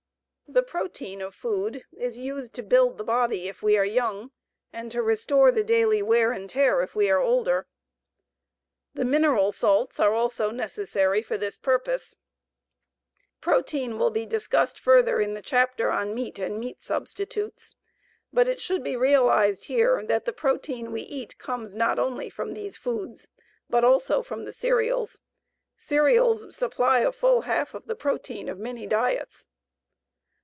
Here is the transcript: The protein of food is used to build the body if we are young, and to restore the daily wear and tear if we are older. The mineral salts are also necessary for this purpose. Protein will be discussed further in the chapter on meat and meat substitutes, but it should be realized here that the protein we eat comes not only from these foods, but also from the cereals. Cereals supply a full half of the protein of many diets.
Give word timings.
The 0.53 0.63
protein 0.63 1.21
of 1.21 1.33
food 1.33 1.85
is 1.95 2.17
used 2.17 2.53
to 2.55 2.61
build 2.61 2.97
the 2.97 3.05
body 3.05 3.47
if 3.47 3.63
we 3.63 3.77
are 3.77 3.85
young, 3.85 4.31
and 4.73 4.91
to 4.91 5.01
restore 5.01 5.49
the 5.49 5.63
daily 5.63 6.01
wear 6.01 6.33
and 6.33 6.49
tear 6.49 6.81
if 6.81 6.93
we 6.93 7.09
are 7.09 7.21
older. 7.21 7.67
The 8.93 9.05
mineral 9.05 9.53
salts 9.53 9.97
are 9.97 10.13
also 10.13 10.51
necessary 10.51 11.21
for 11.21 11.37
this 11.37 11.55
purpose. 11.57 12.17
Protein 13.39 13.97
will 13.97 14.09
be 14.09 14.25
discussed 14.25 14.77
further 14.77 15.21
in 15.21 15.35
the 15.35 15.41
chapter 15.41 15.89
on 15.89 16.13
meat 16.13 16.37
and 16.37 16.59
meat 16.59 16.81
substitutes, 16.81 17.77
but 18.33 18.49
it 18.49 18.59
should 18.59 18.83
be 18.83 18.97
realized 18.97 19.63
here 19.67 20.03
that 20.05 20.25
the 20.25 20.33
protein 20.33 20.91
we 20.91 20.99
eat 21.03 21.37
comes 21.37 21.73
not 21.73 21.97
only 21.97 22.29
from 22.29 22.53
these 22.55 22.75
foods, 22.75 23.29
but 23.69 23.85
also 23.85 24.21
from 24.21 24.43
the 24.43 24.51
cereals. 24.51 25.21
Cereals 25.77 26.53
supply 26.53 26.99
a 26.99 27.13
full 27.13 27.43
half 27.43 27.73
of 27.73 27.85
the 27.85 27.95
protein 27.95 28.49
of 28.49 28.59
many 28.59 28.85
diets. 28.85 29.47